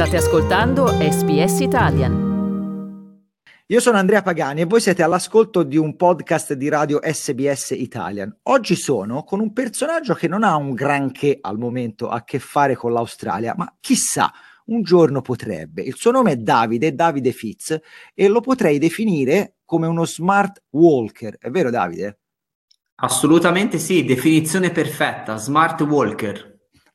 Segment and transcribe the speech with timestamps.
[0.00, 3.22] State ascoltando SBS Italian.
[3.66, 8.34] Io sono Andrea Pagani e voi siete all'ascolto di un podcast di radio SBS Italian.
[8.44, 12.76] Oggi sono con un personaggio che non ha un granché al momento a che fare
[12.76, 14.32] con l'Australia, ma chissà,
[14.68, 15.82] un giorno potrebbe.
[15.82, 17.78] Il suo nome è Davide, Davide Fitz,
[18.14, 21.36] e lo potrei definire come uno smart walker.
[21.38, 22.20] È vero Davide?
[23.02, 26.49] Assolutamente sì, definizione perfetta, smart walker.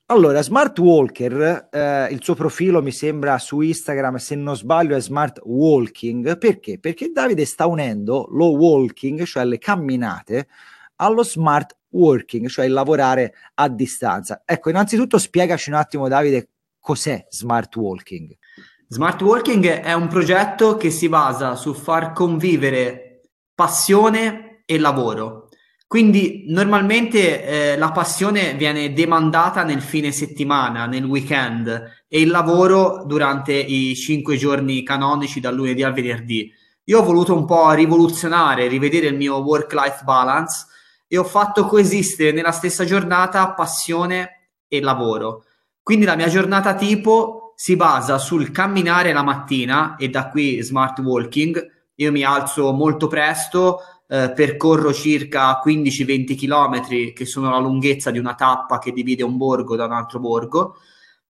[0.07, 5.02] Allora, Smart Walker, eh, il suo profilo mi sembra su Instagram, se non sbaglio, è
[5.02, 6.38] Smart Walking.
[6.38, 6.77] Perché?
[6.77, 10.47] Perché Davide sta unendo lo walking, cioè le camminate,
[10.97, 14.44] allo smart working, cioè il lavorare a distanza.
[14.45, 16.49] Ecco, innanzitutto spiegaci un attimo, Davide,
[16.80, 18.31] cos'è smart walking.
[18.88, 23.22] Smart working è un progetto che si basa su far convivere
[23.55, 25.45] passione e lavoro.
[25.88, 31.67] Quindi normalmente eh, la passione viene demandata nel fine settimana, nel weekend
[32.08, 36.52] e il lavoro durante i cinque giorni canonici dal lunedì al venerdì.
[36.86, 40.66] Io ho voluto un po' rivoluzionare, rivedere il mio work-life balance
[41.08, 45.45] e ho fatto coesistere nella stessa giornata passione e lavoro.
[45.81, 51.00] Quindi la mia giornata tipo si basa sul camminare la mattina e da qui smart
[51.00, 51.73] walking.
[51.95, 58.20] Io mi alzo molto presto, eh, percorro circa 15-20 km che sono la lunghezza di
[58.20, 60.78] una tappa che divide un borgo da un altro borgo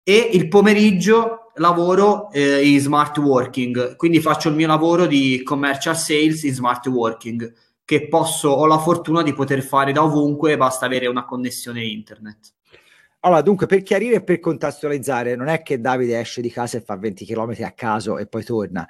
[0.03, 5.97] e il pomeriggio lavoro eh, in smart working, quindi faccio il mio lavoro di commercial
[5.97, 10.85] sales in smart working che posso, ho la fortuna di poter fare da ovunque, basta
[10.85, 12.53] avere una connessione internet.
[13.23, 16.81] Allora, dunque, per chiarire e per contestualizzare, non è che Davide esce di casa e
[16.81, 18.87] fa 20 km a caso e poi torna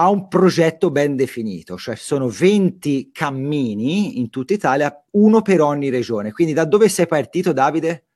[0.00, 5.90] ha un progetto ben definito, cioè sono 20 cammini in tutta Italia, uno per ogni
[5.90, 6.32] regione.
[6.32, 8.06] Quindi da dove sei partito, Davide?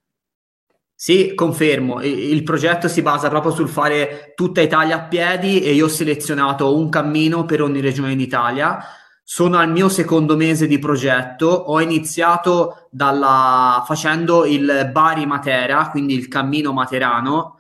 [0.94, 2.00] Sì, confermo.
[2.00, 6.74] Il progetto si basa proprio sul fare tutta Italia a piedi e io ho selezionato
[6.74, 8.82] un cammino per ogni regione d'Italia.
[9.22, 11.48] Sono al mio secondo mese di progetto.
[11.48, 17.53] Ho iniziato dalla, facendo il Bari Matera, quindi il cammino materano,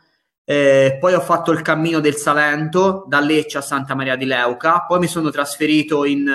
[0.44, 4.84] eh, poi ho fatto il cammino del Salento da Lecce a Santa Maria di Leuca,
[4.86, 6.30] poi mi sono trasferito in,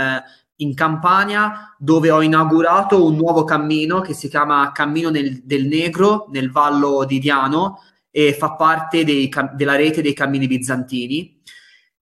[0.55, 6.27] in Campania dove ho inaugurato un nuovo cammino che si chiama Cammino nel, del Negro
[6.31, 11.41] nel Vallo di Diano e fa parte dei, della rete dei cammini bizantini.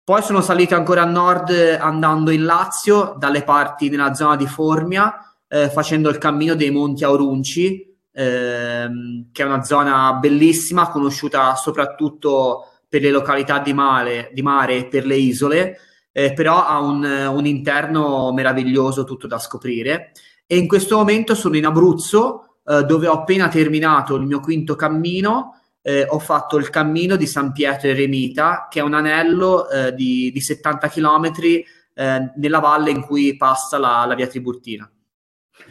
[0.05, 1.51] Poi sono salito ancora a nord
[1.81, 5.13] andando in Lazio, dalle parti nella zona di Formia,
[5.49, 7.86] eh, facendo il cammino dei Monti Aurunci,
[8.17, 14.77] ehm, che è una zona bellissima, conosciuta soprattutto per le località di mare, di mare
[14.77, 15.79] e per le isole,
[16.13, 20.13] eh, però ha un, un, interno meraviglioso, tutto da scoprire.
[20.47, 24.77] E in questo momento sono in Abruzzo, eh, dove ho appena terminato il mio quinto
[24.77, 25.61] cammino.
[25.83, 30.33] Eh, ho fatto il cammino di San Pietro Eremita, che è un anello eh, di,
[30.33, 31.33] di, 70 km
[31.95, 34.91] eh, nella valle in cui passa la, la via Tiburtina.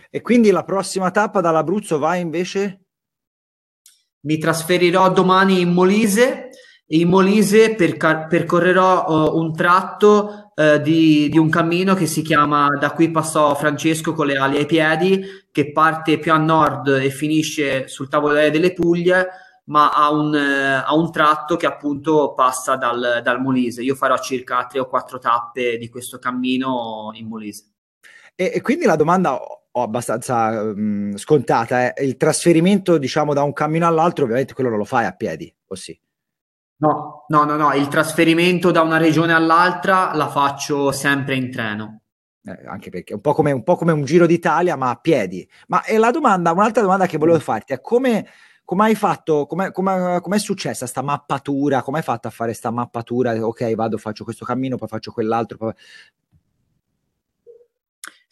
[0.10, 2.86] E quindi la prossima tappa dall'Abruzzo va invece?
[4.22, 6.50] Mi trasferirò domani in Molise.
[6.88, 12.70] In Molise perca- percorrerò uh, un tratto uh, di, di, un cammino che si chiama
[12.80, 17.10] Da qui passò Francesco con le ali ai piedi, che parte più a nord e
[17.10, 19.28] finisce sul tavolare delle Puglie,
[19.66, 23.82] ma ha un, uh, ha un tratto che appunto passa dal, dal Molise.
[23.82, 27.74] Io farò circa tre o quattro tappe di questo cammino in Molise.
[28.36, 29.40] E, e quindi la domanda
[29.78, 31.94] ho abbastanza mh, scontata.
[31.94, 32.06] Eh.
[32.06, 35.76] Il trasferimento, diciamo, da un cammino all'altro, ovviamente quello non lo fai a piedi, o
[35.76, 35.98] sì?
[36.78, 42.02] No, no, no, no, il trasferimento da una regione all'altra la faccio sempre in treno.
[42.44, 44.96] Eh, anche perché è un po, come, un po' come un giro d'Italia, ma a
[44.96, 45.48] piedi.
[45.68, 47.42] Ma è la domanda, un'altra domanda che volevo mm.
[47.42, 48.28] farti è come,
[48.64, 51.82] come hai fatto, come è successa sta mappatura?
[51.82, 53.34] Come hai fatto a fare sta mappatura?
[53.46, 55.58] Ok, vado, faccio questo cammino, poi faccio quell'altro.
[55.58, 55.74] Poi...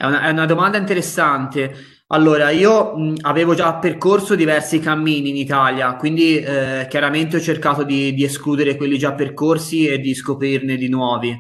[0.04, 1.74] È una, è una domanda interessante.
[2.08, 7.84] Allora, io mh, avevo già percorso diversi cammini in Italia, quindi eh, chiaramente ho cercato
[7.84, 11.34] di, di, escludere quelli già percorsi e di scoprirne di nuovi.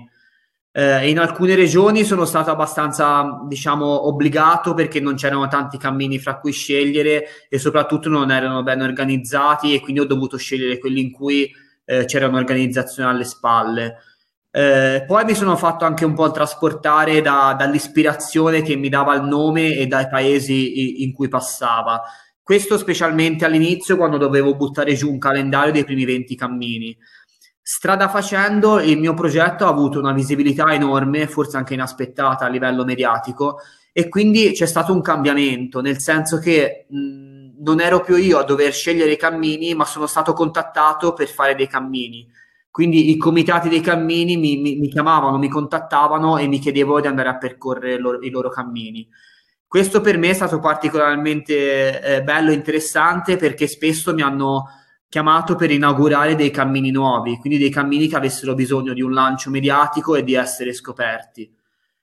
[0.71, 6.39] Eh, in alcune regioni sono stato abbastanza, diciamo, obbligato perché non c'erano tanti cammini fra
[6.39, 11.12] cui scegliere e soprattutto non erano ben organizzati e quindi ho dovuto scegliere quelli in
[11.12, 11.51] cui
[11.83, 13.98] eh, c'era un'organizzazione alle spalle.
[14.56, 19.24] Eh, poi mi sono fatto anche un po' trasportare da, dall'ispirazione che mi dava il
[19.24, 22.04] nome e dai paesi in cui passava.
[22.40, 26.96] Questo specialmente all'inizio quando dovevo buttare giù un calendario dei primi 20 cammini.
[27.64, 32.84] Strada facendo, il mio progetto ha avuto una visibilità enorme, forse anche inaspettata a livello
[32.84, 33.58] mediatico,
[33.92, 38.44] e quindi c'è stato un cambiamento, nel senso che mh, non ero più io a
[38.44, 42.42] dover scegliere i cammini, ma sono stato contattato per fare dei cammini
[42.74, 47.06] quindi i comitati dei cammini mi, mi, mi chiamavano, mi contattavano e mi chiedevano di
[47.06, 49.08] andare a percorrere loro, i loro cammini.
[49.68, 54.70] Questo per me è stato particolarmente eh, bello e interessante perché spesso mi hanno
[55.08, 59.52] chiamato per inaugurare dei cammini nuovi, quindi dei cammini che avessero bisogno di un lancio
[59.52, 61.56] mediatico e di essere scoperti.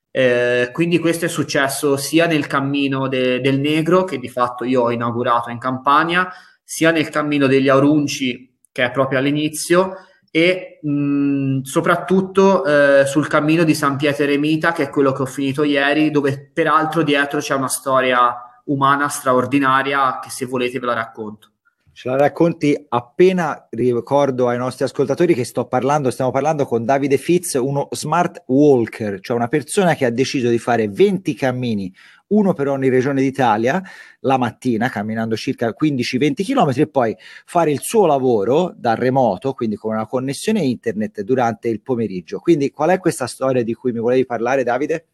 [0.08, 4.82] Eh, quindi questo è successo sia nel cammino de- del Negro, che di fatto io
[4.82, 6.30] ho inaugurato in Campania,
[6.62, 9.96] sia nel cammino degli Aurunci, che è proprio all'inizio,
[10.30, 15.26] e mh, soprattutto eh, sul cammino di San Pietro Eremita, che è quello che ho
[15.26, 20.94] finito ieri, dove peraltro dietro c'è una storia umana straordinaria che se volete ve la
[20.94, 21.48] racconto.
[21.92, 27.18] Ce la racconti appena ricordo ai nostri ascoltatori che sto parlando, stiamo parlando con Davide
[27.18, 31.92] Fitz, uno smart walker, cioè una persona che ha deciso di fare 20 cammini,
[32.30, 33.82] uno per ogni regione d'Italia,
[34.20, 39.76] la mattina, camminando circa 15-20 km e poi fare il suo lavoro da remoto, quindi
[39.76, 42.38] con una connessione internet durante il pomeriggio.
[42.38, 45.06] Quindi qual è questa storia di cui mi volevi parlare, Davide?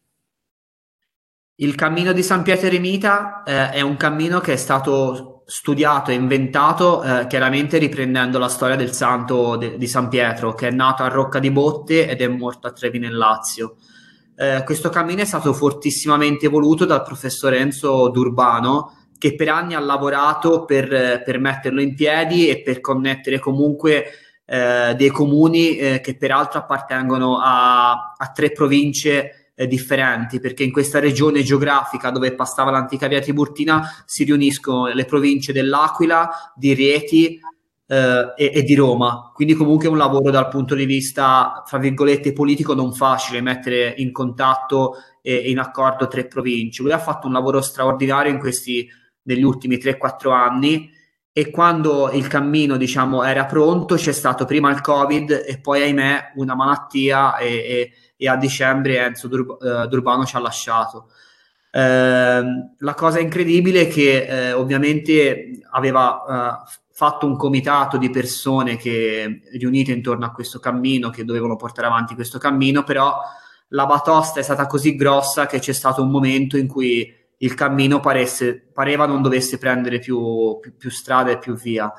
[1.59, 6.13] Il cammino di San Pietro Eremita eh, è un cammino che è stato studiato e
[6.13, 11.01] inventato eh, chiaramente riprendendo la storia del santo de- di San Pietro che è nato
[11.01, 13.77] a Rocca di Botte ed è morto a Trevi nel Lazio.
[14.39, 19.79] Eh, questo cammino è stato fortissimamente voluto dal professor Enzo D'Urbano che per anni ha
[19.79, 24.05] lavorato per, per metterlo in piedi e per connettere comunque
[24.45, 30.71] eh, dei comuni eh, che peraltro appartengono a, a tre province eh, differenti, perché in
[30.71, 37.39] questa regione geografica dove passava l'antica via Tiburtina si riuniscono le province dell'Aquila, di Rieti
[37.87, 39.31] eh, e, e, di Roma.
[39.33, 43.93] Quindi comunque è un lavoro dal punto di vista, fra virgolette, politico non facile mettere
[43.97, 46.83] in contatto e in accordo tre province.
[46.83, 48.87] Lui ha fatto un lavoro straordinario in questi,
[49.23, 50.91] negli ultimi 3-4 anni
[51.31, 56.31] e quando il cammino diciamo era pronto c'è stato prima il covid e poi ahimè
[56.35, 61.11] una malattia e, e e a dicembre Enzo Dur- uh, Durbano ci ha lasciato.
[61.69, 62.43] Eh,
[62.77, 69.43] la cosa incredibile è che eh, ovviamente aveva uh, fatto un comitato di persone che
[69.51, 73.19] riunite intorno a questo cammino, che dovevano portare avanti questo cammino, però
[73.67, 77.07] la batosta è stata così grossa che c'è stato un momento in cui
[77.37, 81.93] il cammino paresse, pareva non dovesse prendere più, più, più strada e più via.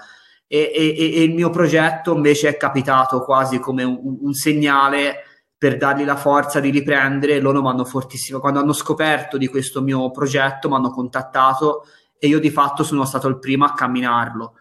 [0.48, 5.18] E, e, e, il mio progetto invece è capitato quasi come un, un segnale
[5.56, 7.38] per dargli la forza di riprendere.
[7.38, 11.84] Loro mi hanno fortissimo, quando hanno scoperto di questo mio progetto, mi hanno contattato
[12.18, 14.54] e io di fatto sono stato il primo a camminarlo.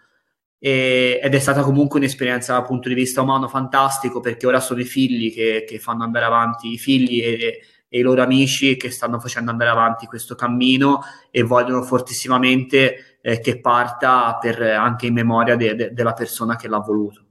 [0.59, 4.79] E, ed è stata comunque un'esperienza dal punto di vista umano fantastico perché ora sono
[4.79, 8.89] i figli che, che fanno andare avanti, i figli e, e, i loro amici che
[8.89, 11.01] stanno facendo andare avanti questo cammino
[11.31, 16.67] e vogliono fortissimamente eh, che parta per, anche in memoria de, de, della persona che
[16.67, 17.26] l'ha voluto.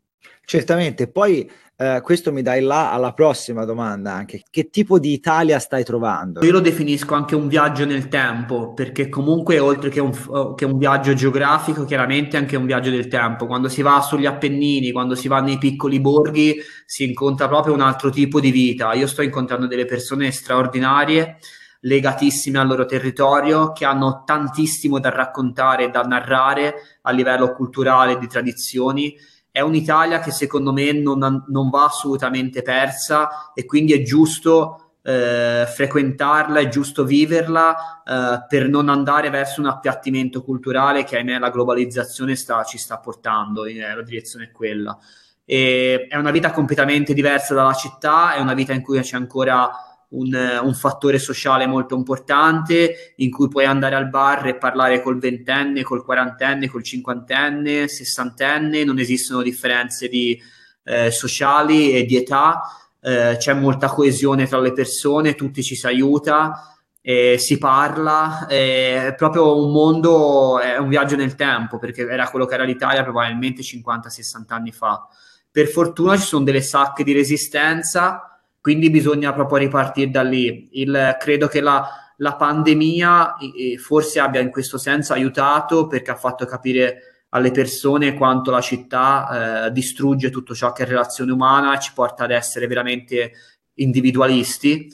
[0.48, 4.42] Certamente, poi eh, questo mi dai là alla prossima domanda anche.
[4.48, 6.44] Che tipo di Italia stai trovando?
[6.44, 10.64] Io lo definisco anche un viaggio nel tempo, perché comunque oltre che un, eh, che
[10.64, 13.46] un viaggio geografico, chiaramente anche un viaggio del tempo.
[13.46, 17.80] Quando si va sugli Appennini, quando si va nei piccoli borghi, si incontra proprio un
[17.80, 18.92] altro tipo di vita.
[18.92, 21.38] Io sto incontrando delle persone straordinarie
[21.80, 28.16] legatissime al loro territorio, che hanno tantissimo da raccontare e da narrare a livello culturale
[28.16, 29.16] di tradizioni
[29.56, 35.64] è un'Italia che secondo me non, non va assolutamente persa e quindi è giusto eh,
[35.66, 41.48] frequentarla, è giusto viverla eh, per non andare verso un appiattimento culturale che ahimè la
[41.48, 44.98] globalizzazione sta, ci sta portando, eh, la direzione è quella.
[45.42, 49.70] E è una vita completamente diversa dalla città, è una vita in cui c'è ancora
[50.08, 55.18] un, un, fattore sociale molto importante in cui puoi andare al bar e parlare col
[55.18, 60.40] ventenne, col quarantenne, col cinquantenne, sessantenne, non esistono differenze di,
[60.84, 62.62] eh, sociali e di età,
[63.00, 66.70] eh, c'è molta coesione tra le persone, tutti ci si aiuta.
[67.08, 72.46] Eh, si parla, è proprio un mondo, è un viaggio nel tempo perché era quello
[72.46, 75.06] che era l'Italia probabilmente 50-60 anni fa.
[75.48, 78.35] Per fortuna ci sono delle sacche di resistenza,
[78.66, 80.70] quindi bisogna proprio ripartire da lì.
[80.72, 83.36] Il, credo che la, la pandemia
[83.78, 89.66] forse abbia in questo senso aiutato perché ha fatto capire alle persone quanto la città
[89.66, 93.34] eh, distrugge tutto ciò che è relazione umana e ci porta ad essere veramente
[93.74, 94.92] individualisti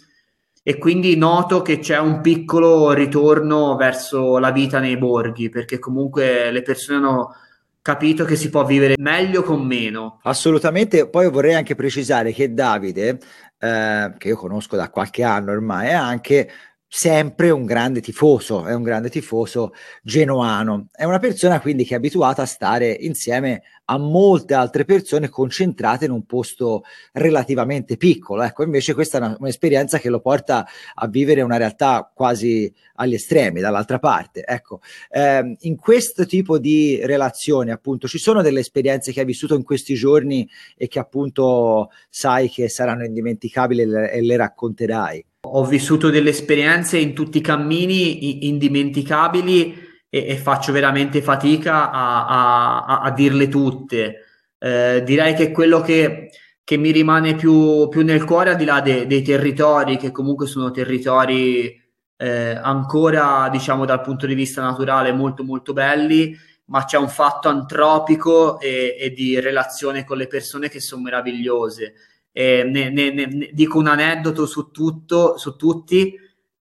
[0.63, 6.51] e quindi noto che c'è un piccolo ritorno verso la vita nei borghi perché comunque
[6.51, 7.35] le persone hanno
[7.83, 10.21] capito che si può vivere meglio con meno.
[10.23, 13.19] Assolutamente, poi vorrei anche precisare che Davide
[13.63, 16.51] eh, che io conosco da qualche anno ormai, è anche
[16.89, 20.89] sempre un grande tifoso, è un grande tifoso genoano.
[20.91, 26.07] È una persona quindi che è abituata a stare insieme a molte altre persone concentrate
[26.07, 28.43] in un posto relativamente piccolo.
[28.43, 33.15] Ecco, invece questa è una, un'esperienza che lo porta a vivere una realtà quasi agli
[33.15, 34.45] estremi, dall'altra parte.
[34.47, 34.81] Ecco,
[35.11, 39.63] eh, in questo tipo di relazioni, appunto, ci sono delle esperienze che hai vissuto in
[39.63, 45.25] questi giorni e che appunto sai che saranno indimenticabili e le racconterai.
[45.45, 52.27] Ho vissuto delle esperienze in tutti i cammini indimenticabili e, e faccio veramente fatica a,
[52.27, 54.27] a, a dirle tutte.
[54.59, 56.31] Eh, direi che quello che,
[56.63, 60.47] che mi rimane più, più, nel cuore, al di là de, dei territori, che comunque
[60.47, 61.81] sono territori
[62.19, 67.49] eh, ancora, diciamo, dal punto di vista naturale molto molto belli, ma c'è un fatto
[67.49, 71.95] antropico e, e di relazione con le persone che sono meravigliose.
[72.35, 76.15] Ne, ne, ne, dico un aneddoto su tutto, su tutti.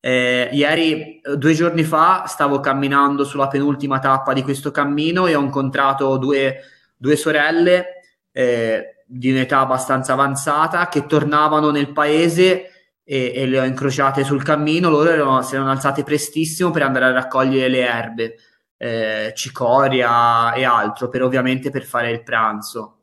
[0.02, 5.42] Eh, ieri, due giorni fa, stavo camminando sulla penultima tappa di questo cammino e ho
[5.42, 6.61] incontrato due,
[6.97, 8.02] due sorelle
[8.33, 12.71] eh, di un'età abbastanza avanzata che tornavano nel paese
[13.04, 14.88] e, e, le ho incrociate sul cammino.
[14.88, 18.37] Loro erano, si erano alzate prestissimo per andare a raccogliere le erbe,
[18.78, 23.00] eh, cicoria e altro, per ovviamente per fare il pranzo.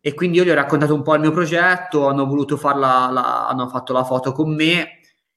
[0.00, 3.48] E quindi io gli ho raccontato un po' il mio progetto, hanno voluto farla, la,
[3.48, 4.95] hanno fatto la foto con me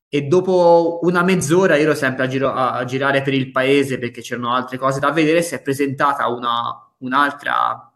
[0.10, 4.54] e dopo una mezz'ora ero sempre a, giro, a, girare per il paese perché c'erano
[4.54, 7.92] altre cose da vedere, si è presentata una, un'altra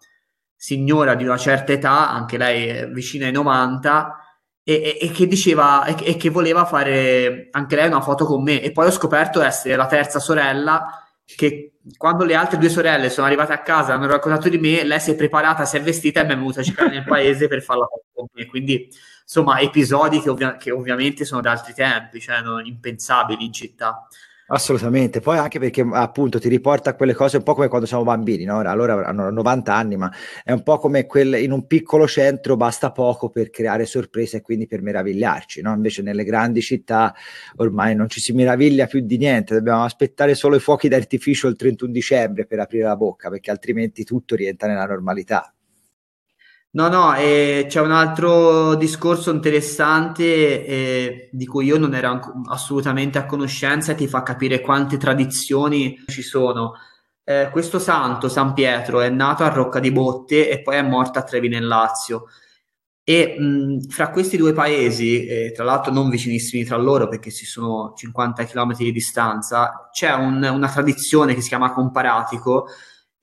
[0.56, 4.18] signora di una certa età, anche lei vicina ai 90,
[4.64, 8.44] e, e, e che diceva e, e, che voleva fare anche lei una foto con
[8.44, 8.62] me.
[8.62, 11.03] E poi ho scoperto essere la terza sorella
[11.36, 15.00] che quando le altre due sorelle sono arrivate a casa hanno raccontato di me, lei
[15.00, 17.62] si è preparata, si è vestita e mi è venuta a cercare nel paese per
[17.62, 18.46] farla con me.
[18.46, 18.90] Quindi,
[19.22, 24.08] insomma, episodi che, ovvia- che ovviamente sono da altri tempi, cioè non impensabili in città.
[24.48, 28.04] Assolutamente, poi anche perché appunto ti riporta a quelle cose un po' come quando siamo
[28.04, 28.60] bambini, no?
[28.60, 30.12] allora hanno 90 anni, ma
[30.44, 34.42] è un po' come quel, in un piccolo centro basta poco per creare sorprese e
[34.42, 35.74] quindi per meravigliarci, no?
[35.74, 37.16] invece nelle grandi città
[37.56, 41.56] ormai non ci si meraviglia più di niente, dobbiamo aspettare solo i fuochi d'artificio il
[41.56, 45.53] 31 dicembre per aprire la bocca, perché altrimenti tutto rientra nella normalità.
[46.76, 53.20] No, no, eh, c'è un altro discorso interessante eh, di cui io non ero assolutamente
[53.20, 56.74] a conoscenza e ti fa capire quante tradizioni ci sono.
[57.24, 61.20] Eh, questo santo, San Pietro, è nato a Rocca di Botte e poi è morto
[61.20, 62.26] a Trevi nel Lazio.
[63.04, 67.94] E mh, fra questi due paesi, tra l'altro non vicinissimi tra loro perché ci sono
[67.96, 72.66] 50 km di distanza, c'è un, una tradizione che si chiama comparatico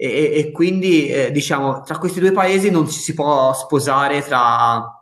[0.02, 4.98] e, e quindi eh, diciamo tra questi due paesi non ci si può sposare tra,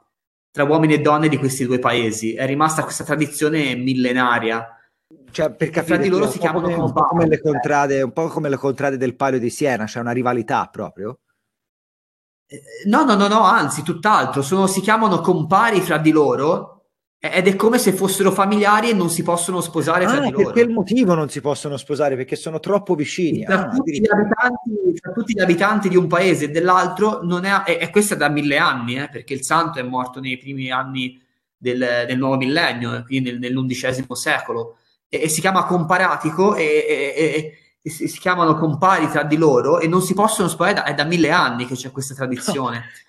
[0.51, 2.35] tra uomini e donne di questi due paesi.
[2.35, 4.77] È rimasta questa tradizione millenaria.
[5.31, 8.27] Cioè, per capire, di loro si chiamano come, un, po come le contrade, un po'
[8.27, 11.21] come le contrade del Palio di Siena, c'è cioè una rivalità proprio.
[12.49, 16.78] Eh, no, no, no, no, anzi, tutt'altro, sono, si chiamano compari fra di loro
[17.21, 20.45] ed è come se fossero familiari e non si possono sposare ah, tra di loro.
[20.45, 23.43] Per quel motivo non si possono sposare, perché sono troppo vicini.
[23.45, 27.45] Tra, ah, tutti, gli abitanti, tra tutti gli abitanti di un paese e dell'altro, non
[27.45, 30.39] è, e, e questo è da mille anni, eh, perché il santo è morto nei
[30.39, 31.21] primi anni
[31.57, 34.77] del, del nuovo millennio, eh, quindi nel, nell'undicesimo secolo,
[35.09, 40.03] e, e, si chiama comparatico e, si, si chiamano compari tra di loro e non
[40.03, 42.85] si possono sposare, da, è da mille anni che c'è questa tradizione.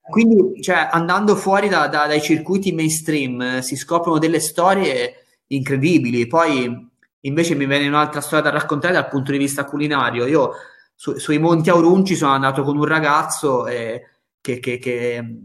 [0.00, 6.26] Quindi, cioè, andando fuori da, da, dai circuiti mainstream, eh, si scoprono delle storie incredibili.
[6.26, 6.88] Poi,
[7.20, 10.26] invece, mi viene un'altra storia da raccontare dal punto di vista culinario.
[10.26, 10.52] Io
[10.94, 14.02] su, sui Monti Aurunci sono andato con un ragazzo eh,
[14.40, 15.38] che, che, che,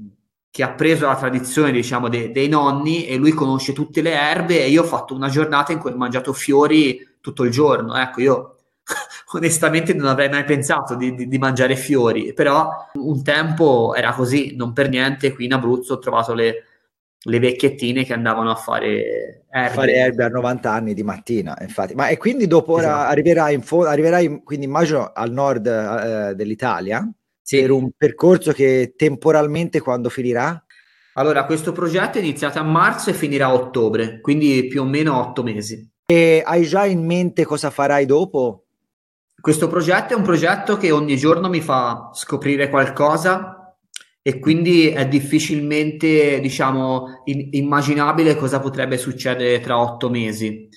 [0.50, 4.63] che, ha preso la tradizione, diciamo, de, dei nonni e lui conosce tutte le erbe.
[4.63, 7.96] E io ho fatto una giornata in cui ho mangiato fiori tutto il giorno.
[7.96, 8.59] Ecco, io
[9.34, 14.55] onestamente non avrei mai pensato di, di, di, mangiare fiori, però un tempo era così,
[14.55, 16.63] non per niente qui in Abruzzo ho trovato le,
[17.22, 19.74] le vecchiettine che andavano a fare erbe.
[19.74, 21.96] Fare erbe a 90 anni di mattina, infatti.
[21.96, 23.12] Ma e quindi dopo ora esatto.
[23.12, 27.08] arriverai, in fo- arriverai, quindi immagino al nord eh, dell'Italia
[27.41, 27.60] sì.
[27.60, 30.63] per un percorso che temporalmente quando finirà?
[31.13, 35.19] Allora, questo progetto è iniziato a marzo e finirà a ottobre, quindi più o meno
[35.19, 35.86] otto mesi.
[36.05, 38.67] E hai già in mente cosa farai dopo?
[39.41, 43.75] Questo progetto è un progetto che ogni giorno mi fa scoprire qualcosa
[44.22, 50.67] e quindi è difficilmente, diciamo, in- immaginabile cosa potrebbe succedere tra otto mesi.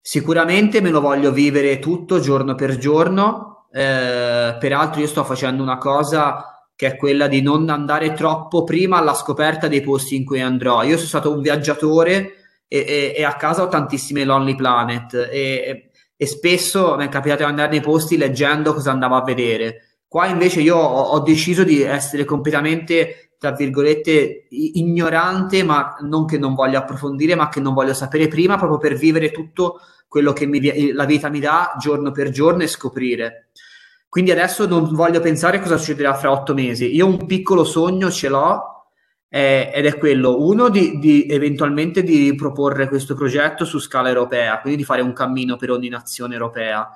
[0.00, 5.78] Sicuramente me lo voglio vivere tutto giorno per giorno, eh, peraltro io sto facendo una
[5.78, 10.40] cosa che è quella di non andare troppo prima alla scoperta dei posti in cui
[10.40, 10.82] andrò.
[10.82, 12.34] Io sono stato un viaggiatore
[12.68, 15.90] e, e, e a casa ho tantissime Lonely Planet e,
[16.24, 19.98] e spesso mi è capitato di andare nei posti leggendo cosa andavo a vedere.
[20.08, 26.38] Qua invece io ho, ho deciso di essere completamente, tra virgolette, ignorante, ma non che
[26.38, 30.46] non voglio approfondire, ma che non voglio sapere prima, proprio per vivere tutto quello che
[30.46, 33.48] mi, la vita mi dà giorno per giorno e scoprire.
[34.08, 36.94] Quindi adesso non voglio pensare cosa succederà fra otto mesi.
[36.94, 38.73] Io un piccolo sogno ce l'ho
[39.34, 44.60] eh, ed è quello, uno, di, di, eventualmente di riproporre questo progetto su scala europea,
[44.60, 46.88] quindi di fare un cammino per ogni nazione europea.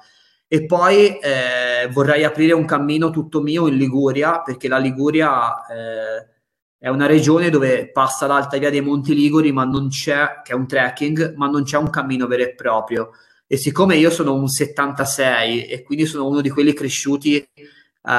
[0.47, 6.29] E poi eh, vorrei aprire un cammino tutto mio in Liguria, perché la Liguria eh,
[6.79, 10.55] è una regione dove passa l'alta via dei Monti Liguri, ma non c'è, che è
[10.55, 13.11] un trekking, ma non c'è un cammino vero e proprio
[13.51, 17.49] e siccome io sono un 76 e quindi sono uno di quelli cresciuti
[18.03, 18.11] uh,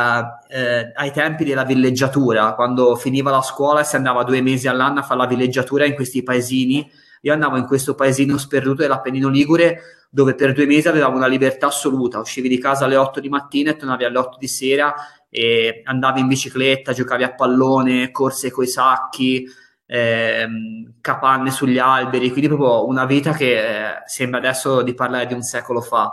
[0.50, 5.00] eh, ai tempi della villeggiatura, quando finiva la scuola e si andava due mesi all'anno
[5.00, 6.90] a fare la villeggiatura in questi paesini,
[7.22, 11.68] io andavo in questo paesino sperduto dell'Appennino Ligure dove per due mesi avevamo una libertà
[11.68, 14.94] assoluta, uscivi di casa alle 8 di mattina e tornavi alle 8 di sera
[15.30, 19.48] e andavi in bicicletta, giocavi a pallone, corse coi sacchi,
[19.86, 25.34] ehm, capanne sugli alberi, quindi proprio una vita che eh, sembra adesso di parlare di
[25.34, 26.12] un secolo fa.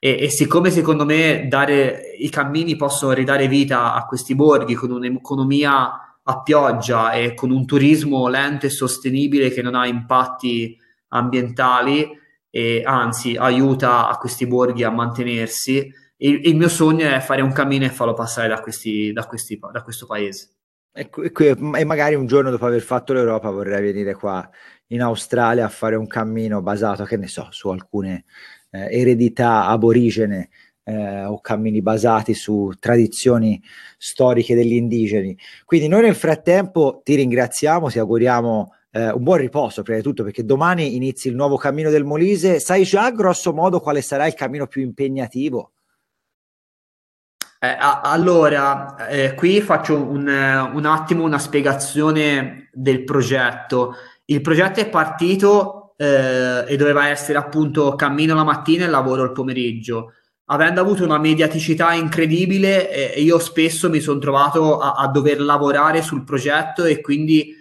[0.00, 4.92] E, e, siccome secondo me dare, i cammini possono ridare vita a questi borghi con
[4.92, 10.76] un'economia a pioggia e con un turismo lento e sostenibile che non ha impatti
[11.08, 12.06] ambientali
[12.50, 17.52] e anzi aiuta a questi borghi a mantenersi, il, il mio sogno è fare un
[17.52, 20.54] cammino e farlo passare da, questi, da, questi, da questo paese.
[20.92, 21.08] E,
[21.84, 24.48] magari un giorno dopo aver fatto l'Europa vorrei venire qua
[24.88, 28.24] in Australia a fare un cammino basato, che ne so, su alcune
[28.70, 30.48] eh, eredità aborigene
[30.84, 33.62] eh, o cammini basati su tradizioni
[33.98, 35.36] storiche degli indigeni.
[35.64, 40.22] Quindi noi nel frattempo ti ringraziamo, ti auguriamo eh, un buon riposo prima di tutto
[40.22, 42.58] perché domani inizi il nuovo cammino del Molise.
[42.58, 45.72] Sai già grosso modo quale sarà il cammino più impegnativo?
[47.60, 53.94] Eh, allora, eh, qui faccio un, un, attimo una spiegazione del progetto.
[54.26, 59.32] Il progetto è partito eh, e doveva essere appunto cammino la mattina e lavoro il
[59.32, 60.12] pomeriggio.
[60.50, 66.00] Avendo avuto una mediaticità incredibile, eh, io spesso mi sono trovato a, a, dover lavorare
[66.00, 67.52] sul progetto e quindi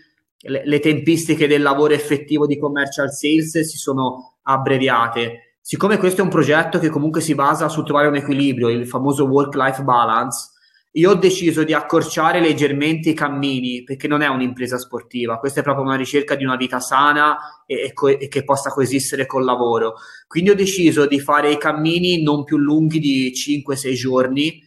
[0.43, 6.23] le, le tempistiche del lavoro effettivo di commercial sales si sono abbreviate siccome questo è
[6.23, 10.51] un progetto che comunque si basa su trovare un equilibrio, il famoso work-life balance,
[10.91, 15.63] io ho deciso di accorciare leggermente i cammini perché non è un'impresa sportiva, questa è
[15.63, 19.43] proprio una ricerca di una vita sana e, e, co- e, che possa coesistere col
[19.43, 19.95] lavoro.
[20.27, 24.61] Quindi ho deciso di fare i cammini non più lunghi di 5-6 giorni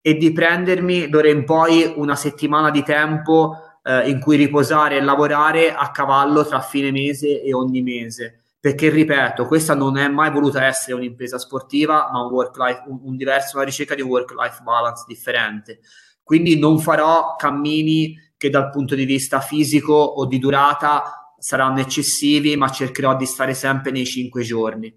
[0.00, 5.00] e di prendermi d'ora in poi una settimana di tempo eh, in cui riposare e
[5.00, 10.32] lavorare a cavallo tra fine mese e ogni mese perché ripeto, questa non è mai
[10.32, 15.04] voluta essere un'impresa sportiva, ma un, work-life, un, un diverso, una ricerca di work-life balance
[15.06, 15.78] differente.
[16.20, 22.56] Quindi non farò cammini che dal punto di vista fisico o di durata saranno eccessivi,
[22.56, 24.92] ma cercherò di stare sempre nei cinque giorni.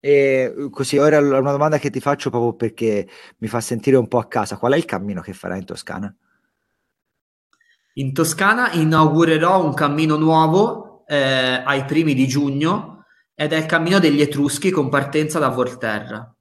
[0.00, 4.18] E così, ora una domanda che ti faccio proprio perché mi fa sentire un po'
[4.18, 4.58] a casa.
[4.58, 6.12] Qual è il cammino che farai in Toscana?
[7.92, 13.98] In Toscana inaugurerò un cammino nuovo eh, ai primi di giugno ed è il cammino
[13.98, 16.32] degli Etruschi con partenza da Volterra.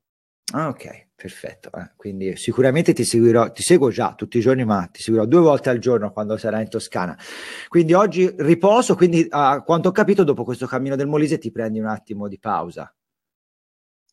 [0.53, 1.71] Ah, ok, perfetto.
[1.73, 5.39] Eh, quindi sicuramente ti seguirò, ti seguo già tutti i giorni, ma ti seguirò due
[5.39, 7.17] volte al giorno quando sarai in Toscana.
[7.67, 11.79] Quindi oggi riposo, quindi a quanto ho capito, dopo questo cammino del Molise ti prendi
[11.79, 12.93] un attimo di pausa.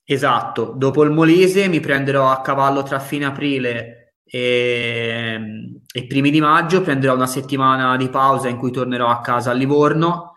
[0.08, 5.38] Esatto, dopo il Molise mi prenderò a cavallo tra fine aprile e,
[5.92, 9.54] e primi di maggio, prenderò una settimana di pausa in cui tornerò a casa a
[9.54, 10.30] Livorno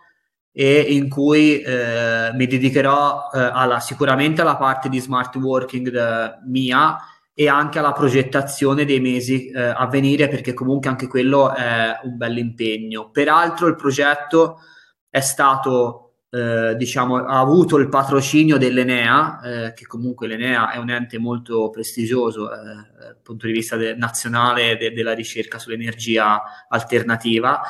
[0.52, 6.38] e in cui eh, mi dedicherò eh, alla, sicuramente alla parte di smart working de,
[6.46, 6.98] mia
[7.32, 12.16] e anche alla progettazione dei mesi eh, a venire perché comunque anche quello è un
[12.16, 13.10] bel impegno.
[13.10, 14.58] Peraltro il progetto
[15.08, 20.90] è stato, eh, diciamo, ha avuto il patrocinio dell'Enea, eh, che comunque l'Enea è un
[20.90, 27.62] ente molto prestigioso eh, dal punto di vista de- nazionale de- della ricerca sull'energia alternativa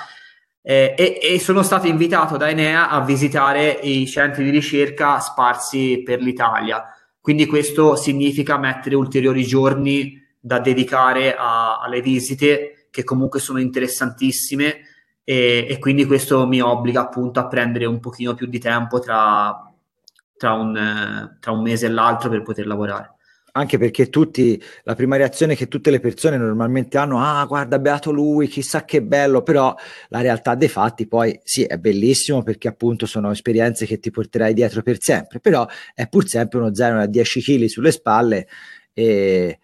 [0.63, 6.03] eh, e, e, sono stato invitato da Enea a visitare i centri di ricerca sparsi
[6.05, 6.85] per l'Italia.
[7.21, 14.81] Quindi questo significa mettere ulteriori giorni da dedicare a, alle visite che comunque sono interessantissime
[15.23, 19.71] e, e, quindi questo mi obbliga appunto a prendere un pochino più di tempo tra,
[20.37, 23.17] tra, un, tra un mese e l'altro per poter lavorare.
[23.53, 28.11] Anche perché tutti, la prima reazione che tutte le persone normalmente hanno, ah guarda beato
[28.11, 29.75] lui, chissà che bello, però
[30.09, 34.55] la realtà dei fatti poi sì è bellissimo perché appunto sono esperienze che ti porterai
[34.55, 38.47] dietro per sempre, però è pur sempre uno zaino da 10 kg sulle spalle
[38.93, 39.59] e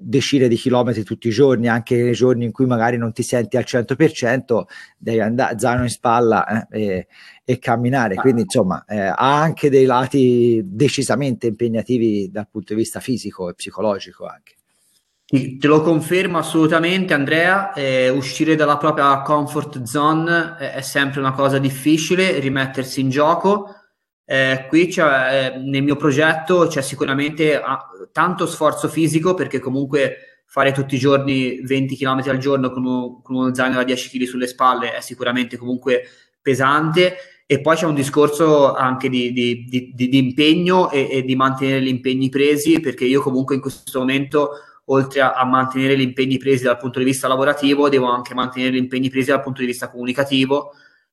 [0.00, 3.56] decine di chilometri tutti i giorni, anche nei giorni in cui magari non ti senti
[3.56, 4.62] al 100%,
[4.96, 7.06] devi andare zaino in spalla eh, e,
[7.44, 8.14] e, camminare.
[8.14, 13.54] Quindi, insomma, eh, ha anche dei lati decisamente impegnativi dal punto di vista fisico e
[13.54, 14.54] psicologico anche.
[15.26, 17.72] Te lo confermo assolutamente, Andrea.
[17.72, 23.79] Eh, uscire dalla propria comfort zone è sempre una cosa difficile, rimettersi in gioco
[24.32, 30.42] eh, qui c'è, eh, nel mio progetto c'è sicuramente ah, tanto sforzo fisico perché comunque
[30.46, 34.08] fare tutti i giorni 20 km al giorno con uno, con uno zaino da 10
[34.08, 36.04] kg sulle spalle è sicuramente comunque
[36.40, 37.16] pesante.
[37.44, 41.82] E poi c'è un discorso anche di, di, di, di impegno e, e, di mantenere
[41.82, 44.50] gli impegni presi perché io comunque in questo momento
[44.84, 48.74] oltre a, a, mantenere gli impegni presi dal punto di vista lavorativo devo anche mantenere
[48.74, 50.70] gli impegni presi dal punto di vista comunicativo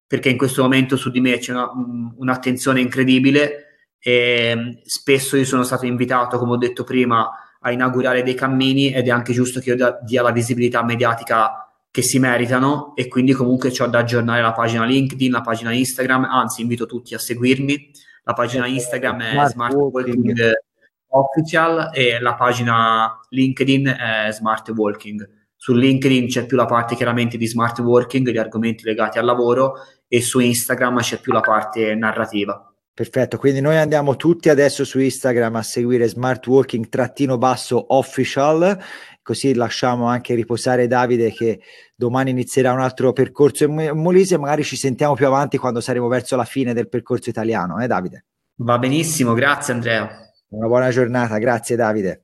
[0.08, 1.70] perché in questo momento su di me c'è una,
[2.16, 3.66] un'attenzione incredibile
[4.00, 9.08] e spesso io sono stato invitato, come ho detto prima, a inaugurare dei cammini ed
[9.08, 13.74] è anche giusto che io dia la visibilità mediatica che si meritano e quindi comunque
[13.78, 17.92] ho da aggiornare la pagina LinkedIn, la pagina Instagram, anzi invito tutti a seguirmi.
[18.24, 20.52] La pagina Instagram è Smart, Smart Walking
[21.08, 25.28] Official e la pagina LinkedIn è Smart Walking.
[25.60, 29.74] Su LinkedIn c'è più la parte chiaramente di smart working, di argomenti legati al lavoro
[30.08, 32.72] e su Instagram c'è più la parte narrativa.
[32.94, 38.76] Perfetto, quindi noi andiamo tutti adesso su Instagram a seguire smart working trattino basso official,
[39.22, 41.60] così lasciamo anche riposare Davide che
[41.96, 46.36] domani inizierà un altro percorso in Molise, magari ci sentiamo più avanti quando saremo verso
[46.36, 48.26] la fine del percorso italiano, eh Davide?
[48.62, 50.10] Va benissimo, grazie Andrea.
[50.50, 52.24] Una buona giornata, grazie Davide.